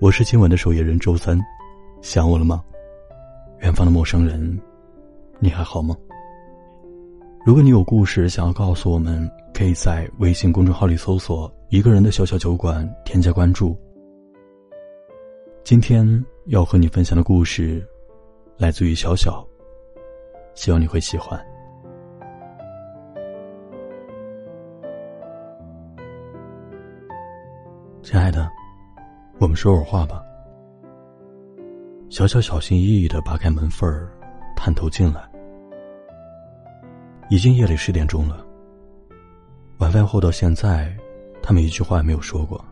[0.00, 1.36] 我是今晚的守夜人周三，
[2.02, 2.62] 想我了吗？
[3.62, 4.56] 远方的陌生人，
[5.40, 5.96] 你还好吗？
[7.44, 13.76] 如果你有故事想要告诉我们，可以在微信公众号里搜索“一个人的小小酒馆”，添加关注。
[15.64, 16.06] 今天
[16.46, 17.84] 要和你分享的故事，
[18.56, 19.44] 来自于小小，
[20.54, 21.44] 希望你会喜欢。
[28.00, 28.48] 亲爱的，
[29.40, 30.22] 我们说会儿话吧。
[32.10, 34.10] 小小小心翼翼的扒开门缝儿，
[34.56, 35.22] 探头进来。
[37.30, 38.44] 已经夜里十点钟了。
[39.78, 40.92] 晚饭后到现在，
[41.40, 42.64] 他们一句话也没有说过。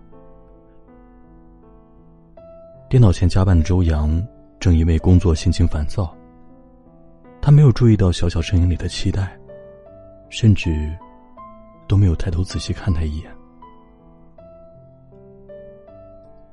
[2.88, 4.20] 电脑前加班的周阳，
[4.58, 6.12] 正因为工作心情烦躁。
[7.40, 9.38] 他没有注意到小小声音里的期待，
[10.30, 10.92] 甚至
[11.86, 13.35] 都没有抬头仔细看他一眼。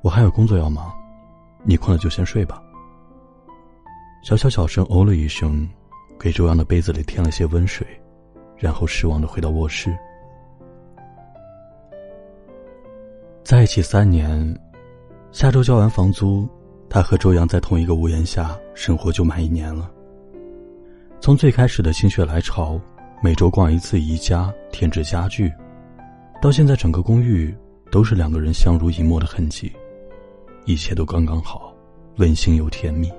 [0.04, 0.92] 我还有工作要忙，
[1.62, 2.62] 你困了就先睡吧。
[4.22, 5.66] 小小小声哦了一声，
[6.20, 7.86] 给周阳的杯子里添了些温水，
[8.58, 9.96] 然后失望的回到卧室。
[13.42, 14.54] 在一起三年，
[15.32, 16.46] 下周交完房租，
[16.90, 19.90] 他和周阳在同一个屋檐下生活就满一年了。
[21.18, 22.78] 从最开始的心血来潮，
[23.22, 25.50] 每周逛一次宜家添置家具，
[26.42, 27.56] 到现在整个公寓
[27.90, 29.72] 都是两个人相濡以沫的痕迹。
[30.64, 31.74] 一切都刚刚好，
[32.16, 33.12] 温馨又甜蜜。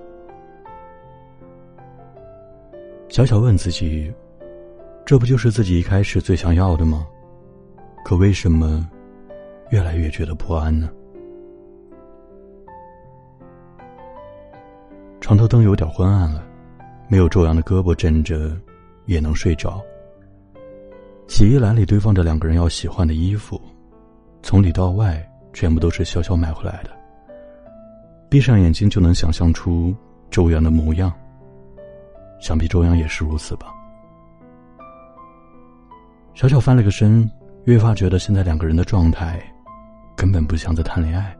[3.08, 4.12] 小小问自己
[5.06, 7.06] ：“这不就是自己一开始最想要的吗？
[8.04, 8.90] 可为什么
[9.70, 10.90] 越来越觉得不安呢？”
[15.22, 16.44] 床头灯有点昏暗了，
[17.08, 18.58] 没有周阳的胳膊枕着，
[19.06, 19.80] 也能睡着。
[21.28, 23.62] 洗衣篮里堆放着两个人要洗换的衣服，
[24.42, 25.24] 从里到外
[25.54, 26.90] 全部都是小小买回来的。
[28.30, 29.96] 闭上眼睛就能想象出
[30.30, 31.12] 周阳的模样。
[32.42, 33.68] 想必周阳也是如此吧。
[36.34, 37.30] 小小翻了个身，
[37.64, 39.42] 越发觉得现在两个人的状态，
[40.18, 41.36] 根本不像在谈恋爱。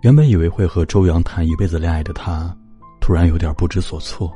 [0.00, 2.56] 原本以为会和周阳谈一辈子恋爱的他，
[3.00, 4.32] 突然有点不知所措。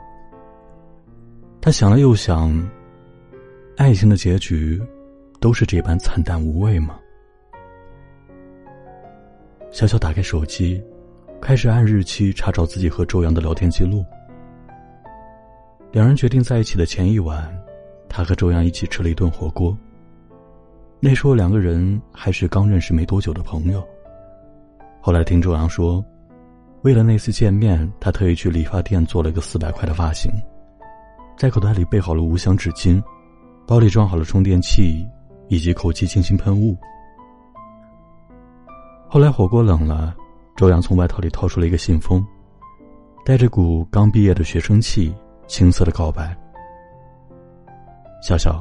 [1.61, 2.53] 他想了又想，
[3.77, 4.81] 爱情的结局，
[5.41, 6.99] 都是这般惨淡无味吗？
[9.77, 10.83] 小小打开手机，
[11.39, 14.03] 开始按日期查找自己和周阳的聊天记录。
[15.93, 17.55] 两人决定在一起的前一晚，
[18.09, 19.77] 他和周阳一起吃了一顿火锅。
[20.99, 23.87] 那时候两个人还是刚认识没多久的朋友。
[24.99, 26.03] 后来听周阳说，
[26.81, 30.33] 为了那次见面，他特意去理发店做了一个四百块的发型，
[31.37, 32.99] 在口袋里备好了无香纸巾，
[33.67, 35.07] 包里装好了充电器
[35.49, 36.75] 以及口气清新喷雾。
[39.09, 40.15] 后来火锅冷了，
[40.57, 42.25] 周阳从外套里掏出了一个信封，
[43.25, 45.15] 带着股刚毕业的学生气，
[45.47, 46.37] 青涩的告白
[48.21, 48.61] ：“小小，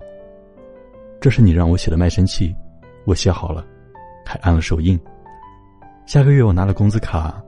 [1.19, 2.55] 这是你让我写的卖身契，
[3.05, 3.65] 我写好了，
[4.23, 4.97] 还按了手印。
[6.05, 7.41] 下个月我拿了工资卡，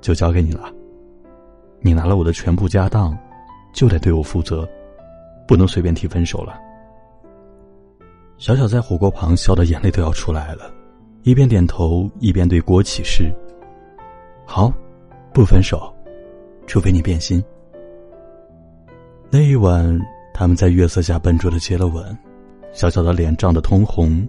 [0.00, 0.72] 就交给你了。
[1.80, 3.16] 你拿了我的全部家当，
[3.72, 4.68] 就得对我负责，
[5.46, 6.58] 不能随便提分手了。”
[8.38, 10.70] 小小在火锅旁笑得眼泪都要出来了。
[11.22, 13.30] 一边点头，一边对郭起誓
[14.46, 14.72] ：“好，
[15.34, 15.94] 不分手，
[16.66, 17.42] 除非你变心。”
[19.30, 20.00] 那一晚，
[20.32, 22.18] 他们在月色下笨拙的接了吻，
[22.72, 24.26] 小小的脸涨得通红。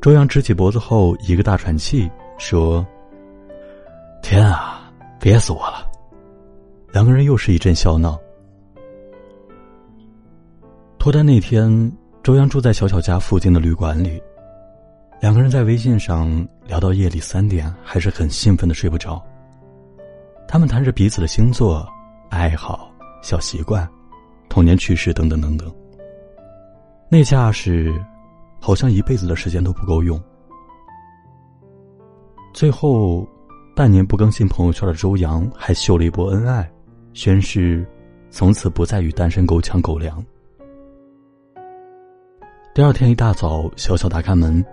[0.00, 2.86] 周阳直起脖子后，一个大喘气，说
[4.22, 5.86] ：“天啊，憋死我了！”
[6.90, 8.18] 两个人又是一阵笑闹。
[10.98, 11.92] 脱单那天，
[12.22, 14.20] 周阳住在小小家附近的旅馆里。
[15.20, 19.20] 两个人在微信上聊到夜里三点，还是很兴奋的睡不着。
[20.46, 21.86] 他们谈着彼此的星座、
[22.30, 22.88] 爱好、
[23.20, 23.86] 小习惯、
[24.48, 25.74] 童年趣事等等等等。
[27.10, 27.92] 那架势，
[28.60, 30.20] 好像一辈子的时间都不够用。
[32.54, 33.26] 最后，
[33.74, 36.70] 半年不更新朋友圈的周阳还秀了一波恩爱，
[37.12, 37.84] 宣誓
[38.30, 40.24] 从此不再与单身狗抢狗粮。
[42.72, 44.64] 第二天一大早，小小打开门。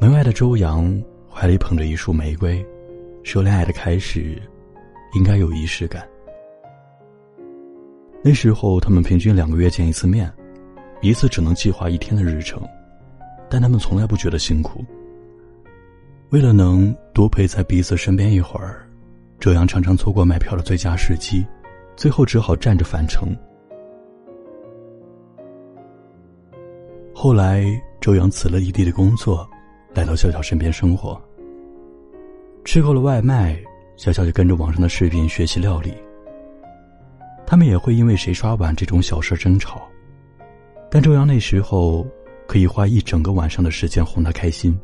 [0.00, 2.64] 门外的周阳怀里捧着一束玫瑰，
[3.24, 4.40] 说：“恋爱的开始，
[5.12, 6.08] 应该有仪式感。”
[8.22, 10.32] 那时候他们平均两个月见一次面，
[11.00, 12.62] 一次只能计划一天的日程，
[13.50, 14.84] 但他们从来不觉得辛苦。
[16.30, 18.88] 为了能多陪在彼此身边一会儿，
[19.40, 21.44] 周阳常常错过买票的最佳时机，
[21.96, 23.34] 最后只好站着返程。
[27.12, 27.64] 后来，
[28.00, 29.48] 周阳辞了异地的工作。
[29.94, 31.20] 来到小小身边生活。
[32.64, 33.58] 吃够了外卖，
[33.96, 35.94] 小小就跟着网上的视频学习料理。
[37.46, 39.88] 他们也会因为谁刷碗这种小事争吵，
[40.90, 42.06] 但周洋那时候
[42.46, 44.78] 可以花一整个晚上的时间哄她开心。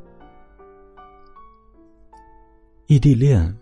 [2.86, 3.54] 异地恋，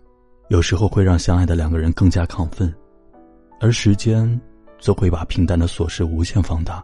[0.47, 2.73] 有时候会让相爱的两个人更加亢奋，
[3.59, 4.39] 而时间
[4.79, 6.83] 则会把平淡的琐事无限放大。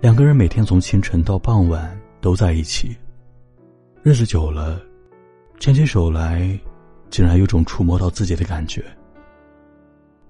[0.00, 2.96] 两个人每天从清晨到傍晚都在一起，
[4.02, 4.80] 日子久了，
[5.60, 6.58] 牵起手来，
[7.10, 8.84] 竟然有种触摸到自己的感觉。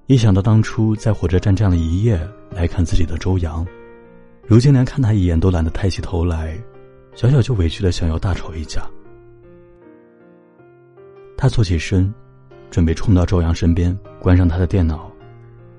[0.06, 2.16] 一想到当初在火车站站了一夜
[2.50, 3.66] 来看自己的周洋，
[4.46, 6.56] 如今连看他一眼都懒得抬起头来，
[7.14, 8.82] 小小就委屈的想要大吵一架。
[11.36, 12.12] 他坐起身，
[12.70, 15.10] 准备冲到周洋身边，关上他的电脑，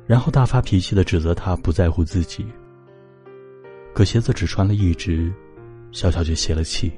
[0.06, 2.46] 然后大发脾气的指责他不在乎自己。
[3.94, 5.34] 可鞋子只穿了一只，
[5.98, 6.94] 小小就泄了气。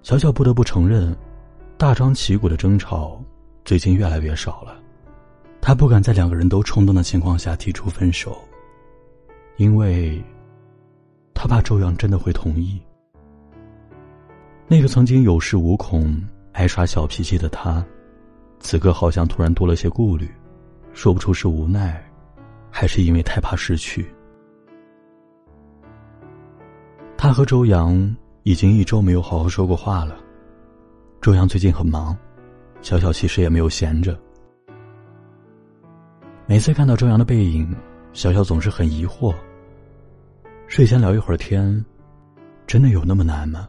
[0.00, 1.12] 小小不得不承认，
[1.76, 3.20] 大张旗鼓的争吵
[3.64, 4.80] 最近越来越少了。
[5.60, 8.40] 他不敢在两个人都冲动的情况下提出分手，
[9.56, 10.22] 因为，
[11.34, 12.80] 他怕周阳真的会同意。
[14.68, 16.16] 那个曾经有恃无恐、
[16.52, 17.84] 爱耍小脾气的他，
[18.60, 20.30] 此刻好像突然多了些顾虑，
[20.92, 22.00] 说不出是无奈，
[22.70, 24.06] 还是因为太怕失去。
[27.22, 30.18] 他和周阳已经一周没有好好说过话了。
[31.20, 32.18] 周阳最近很忙，
[32.80, 34.18] 小小其实也没有闲着。
[36.46, 37.72] 每次看到周阳的背影，
[38.12, 39.32] 小小总是很疑惑。
[40.66, 41.84] 睡前聊一会儿天，
[42.66, 43.68] 真的有那么难吗？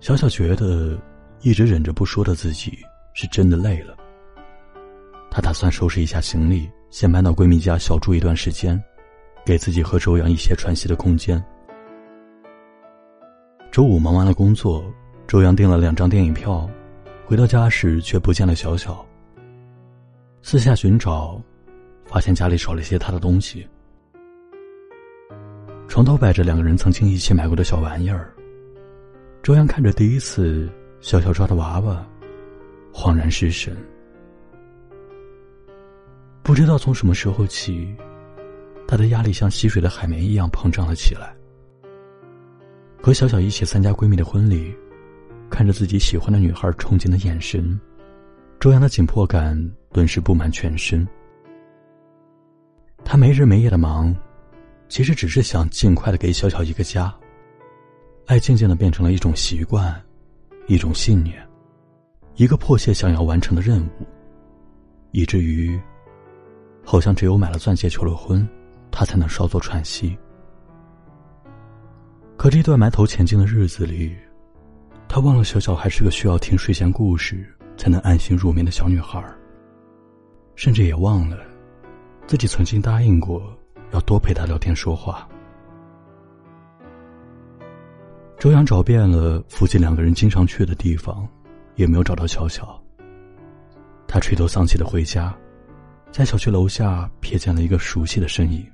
[0.00, 0.98] 小小觉得，
[1.42, 2.76] 一直忍着不说的自己
[3.12, 3.96] 是真的累了。
[5.30, 8.82] 她打算收拾一下行李，先搬到闺蜜家小住一段时间，
[9.44, 11.42] 给自己和周阳一些喘息的空间。
[13.70, 14.84] 周五忙完了工作，
[15.26, 16.68] 周阳订了两张电影票，
[17.26, 19.04] 回到家时却不见了小小。
[20.42, 21.40] 四下寻找，
[22.04, 23.66] 发现家里少了一些他的东西。
[25.88, 28.32] 床头摆着两个人曾经一起买过的小玩意儿。
[29.42, 30.70] 周阳看着第一次
[31.00, 32.04] 小小抓的娃娃，
[32.92, 33.76] 恍然失神。
[36.42, 37.94] 不知道从什么时候起，
[38.86, 41.34] 他的压力像吸水的海绵一样膨胀了起来。
[43.02, 44.74] 和小小一起参加闺蜜的婚礼，
[45.50, 47.78] 看着自己喜欢的女孩憧憬的眼神。
[48.58, 49.58] 周阳的紧迫感
[49.92, 51.06] 顿时布满全身。
[53.04, 54.14] 他没日没夜的忙，
[54.88, 57.14] 其实只是想尽快的给小小一个家。
[58.26, 60.02] 爱渐渐的变成了一种习惯，
[60.66, 61.46] 一种信念，
[62.36, 64.06] 一个迫切想要完成的任务，
[65.10, 65.78] 以至于，
[66.82, 68.48] 好像只有买了钻戒求了婚，
[68.94, 70.16] 他才能稍作喘息。
[72.36, 74.14] 可这段埋头前进的日子里，
[75.08, 77.50] 他忘了小小还是个需要听睡前故事。
[77.76, 79.20] 才能安心入眠的小女孩，
[80.54, 81.36] 甚至也忘了
[82.24, 83.42] 自己曾经答应过
[83.90, 85.28] 要多陪她聊天说话。
[88.38, 91.28] 周阳找遍了附近两个人经常去的地方，
[91.74, 92.80] 也没有找到小小。
[94.06, 95.36] 他垂头丧气的回家，
[96.12, 98.64] 在小区楼下瞥见了一个熟悉的身影。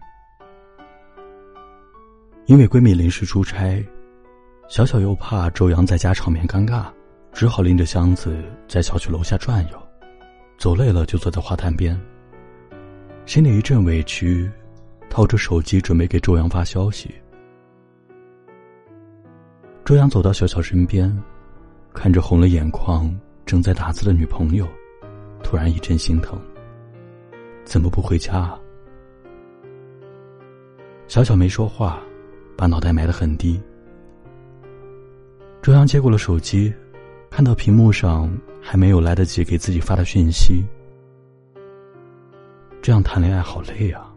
[2.51, 3.81] 因为闺蜜临时出差，
[4.69, 6.87] 小小又怕周阳在家场面尴尬。
[7.33, 9.81] 只好拎着箱子在小区楼下转悠，
[10.59, 11.97] 走累了就坐在花坛边。
[13.25, 14.51] 心里一阵委屈，
[15.09, 17.15] 掏出手机准备给周阳发消息。
[19.85, 21.17] 周阳走到小小身边，
[21.95, 23.17] 看着红了眼眶、
[23.47, 24.67] 正在打字的女朋友，
[25.41, 26.37] 突然一阵心疼。
[27.65, 28.59] 怎么不回家？
[31.07, 32.03] 小小没说话，
[32.61, 33.59] 把脑袋埋得很低。
[35.63, 36.71] 周阳接过了手机。
[37.31, 38.29] 看到屏幕上
[38.61, 40.65] 还没有来得及给自己发的讯息，
[42.83, 44.13] 这样谈恋爱好累啊！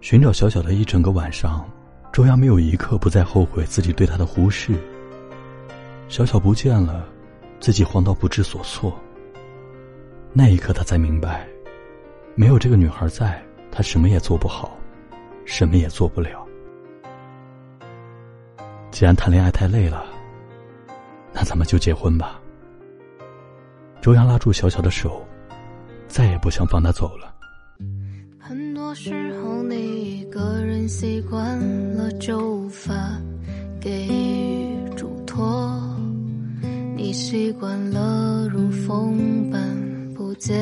[0.00, 1.68] 寻找小小的一整个晚上，
[2.12, 4.74] 周阳没有一刻不再后悔自己对他的忽视。
[6.06, 7.04] 小小不见了，
[7.58, 8.96] 自己慌到不知所措。
[10.32, 11.48] 那一刻，他才明白，
[12.36, 14.78] 没有这个女孩在，他什么也做不好，
[15.46, 16.46] 什么也做不了。
[18.90, 20.04] 既然谈恋爱太累了。
[21.38, 22.40] 那咱们就结婚吧。
[24.00, 25.22] 周阳拉住小小的手，
[26.08, 27.34] 再也不想放他走了。
[28.40, 31.58] 很多时候，你一个人习惯
[31.94, 32.94] 了，就无法
[33.78, 35.78] 给予嘱托。
[36.96, 39.60] 你习惯了如风般
[40.14, 40.54] 不结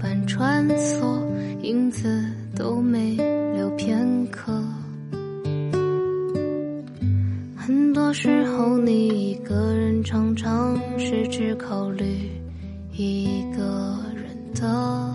[0.00, 1.20] 伴穿梭，
[1.62, 3.16] 影子都没
[3.56, 4.19] 留片刻
[8.10, 12.28] 有时候，你一个人常常是只考虑
[12.92, 15.14] 一个人的，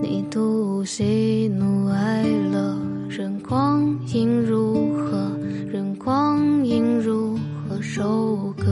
[0.00, 2.74] 你独喜怒哀乐，
[3.06, 5.30] 任光阴如何，
[5.70, 7.38] 任光阴如
[7.68, 8.64] 何收割。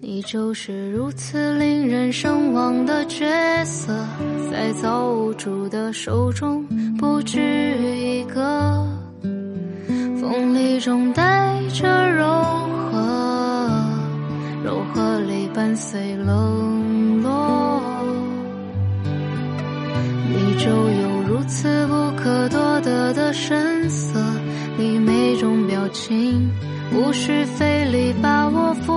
[0.00, 3.26] 你就是如此令人神往的角
[3.66, 3.94] 色，
[4.50, 6.64] 在造物主的手中
[6.96, 8.82] 不止一个。
[10.84, 12.26] 中带着柔
[12.92, 13.88] 和，
[14.62, 17.80] 柔和里伴随冷落。
[20.28, 24.20] 你就有如此不可多得的神色，
[24.76, 26.50] 你每种表情
[26.92, 28.92] 无需费力把我俘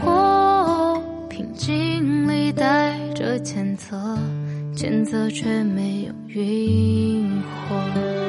[0.00, 1.02] 获。
[1.28, 4.16] 平静里带着谴责，
[4.76, 8.19] 谴责却没有晕火。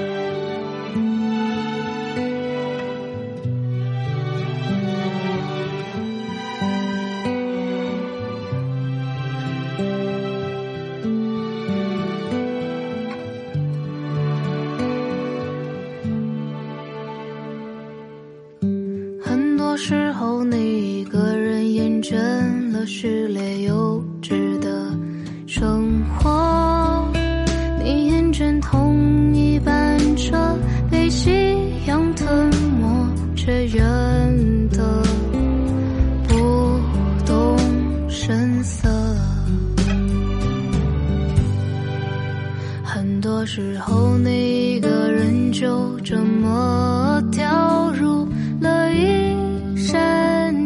[42.83, 48.27] 很多时候，你一个人就这么掉入
[48.59, 49.31] 了一。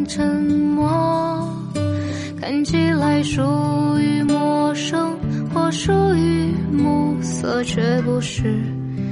[0.08, 0.88] 沉默，
[2.40, 3.42] 看起来属
[4.00, 5.18] 于陌生
[5.54, 8.44] 或属于暮色，却不是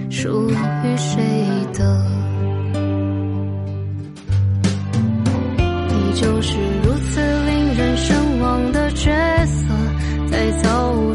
[0.10, 1.22] 属于谁
[1.74, 2.06] 的。
[5.90, 6.58] 你就是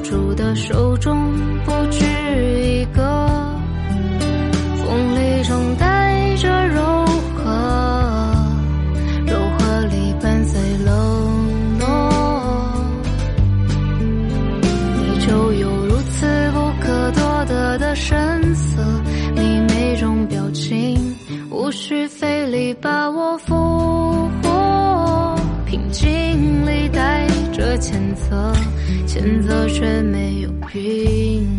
[0.08, 1.34] 主的手中
[1.66, 2.02] 不止
[2.62, 3.28] 一个
[4.78, 6.82] 风里中带着柔
[7.36, 7.44] 和
[9.26, 12.72] 柔和里伴随冷落
[14.62, 18.82] 你就有如此不可多得的神色
[19.34, 21.14] 你每种表情
[21.50, 23.54] 无需费力把我俘
[24.42, 25.36] 获
[25.66, 28.57] 平静里带着谴责。
[29.06, 31.57] 前奏却没有韵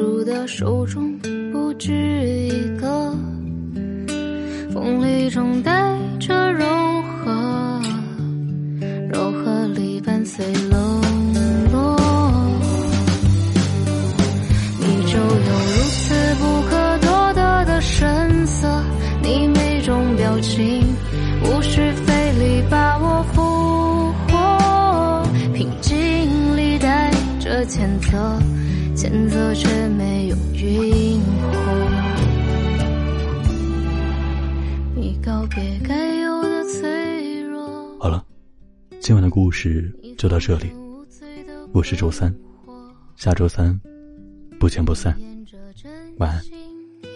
[0.00, 1.18] 主的手中
[1.52, 3.14] 不止一个。
[4.72, 6.64] 风雨中带着柔
[7.02, 7.82] 和，
[9.12, 10.89] 柔和里伴随了
[27.70, 28.42] 谴责，
[28.96, 31.48] 谴责却没有晕火。
[34.96, 37.96] 你告别该有的脆弱。
[38.00, 38.26] 好了，
[38.98, 40.72] 今晚的故事就到这里。
[41.72, 42.34] 我是周三，
[43.14, 43.80] 下周三
[44.58, 45.16] 不见不散。
[46.18, 46.42] 晚安。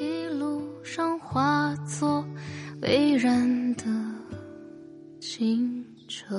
[0.01, 2.25] 一路上化作
[2.81, 3.85] 蔚然的
[5.19, 6.37] 清澈。